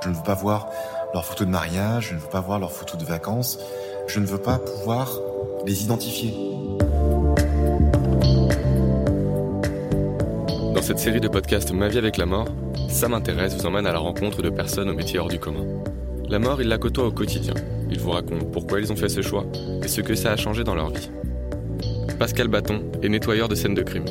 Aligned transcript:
Je 0.00 0.10
ne 0.10 0.14
veux 0.14 0.22
pas 0.22 0.34
voir 0.34 0.68
leurs 1.12 1.24
photos 1.24 1.46
de 1.46 1.52
mariage, 1.52 2.08
je 2.10 2.14
ne 2.14 2.20
veux 2.20 2.28
pas 2.28 2.40
voir 2.40 2.60
leurs 2.60 2.70
photos 2.70 2.98
de 2.98 3.04
vacances, 3.04 3.58
je 4.06 4.20
ne 4.20 4.26
veux 4.26 4.38
pas 4.38 4.58
pouvoir 4.58 5.10
les 5.66 5.82
identifier. 5.82 6.32
Dans 10.74 10.82
cette 10.82 11.00
série 11.00 11.20
de 11.20 11.26
podcasts 11.26 11.72
Ma 11.72 11.88
vie 11.88 11.98
avec 11.98 12.16
la 12.16 12.26
mort, 12.26 12.46
ça 12.88 13.08
m'intéresse 13.08 13.56
vous 13.56 13.66
emmène 13.66 13.86
à 13.86 13.92
la 13.92 13.98
rencontre 13.98 14.40
de 14.40 14.50
personnes 14.50 14.88
au 14.88 14.94
métier 14.94 15.18
hors 15.18 15.28
du 15.28 15.40
commun. 15.40 15.66
La 16.28 16.38
mort, 16.38 16.62
ils 16.62 16.68
la 16.68 16.78
côtoient 16.78 17.06
au 17.06 17.12
quotidien. 17.12 17.54
Ils 17.90 17.98
vous 17.98 18.10
racontent 18.10 18.46
pourquoi 18.52 18.78
ils 18.78 18.92
ont 18.92 18.96
fait 18.96 19.08
ce 19.08 19.22
choix 19.22 19.46
et 19.82 19.88
ce 19.88 20.00
que 20.00 20.14
ça 20.14 20.30
a 20.30 20.36
changé 20.36 20.62
dans 20.62 20.76
leur 20.76 20.90
vie. 20.90 21.10
Pascal 22.20 22.46
Bâton 22.46 22.82
est 23.02 23.08
nettoyeur 23.08 23.48
de 23.48 23.56
scènes 23.56 23.74
de 23.74 23.82
crime. 23.82 24.04